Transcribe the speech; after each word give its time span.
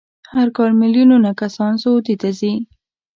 هر 0.33 0.47
کال 0.57 0.71
میلیونونه 0.81 1.29
کسان 1.41 1.73
سعودي 1.83 2.15
ته 2.21 2.29
ځي. 2.39 2.53